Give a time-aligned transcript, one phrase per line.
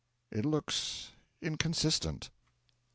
[0.31, 1.11] It looks
[1.43, 2.31] inconsistent.